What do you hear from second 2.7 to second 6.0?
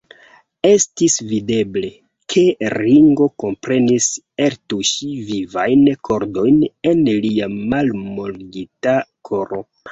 Ringo komprenis ektuŝi vivajn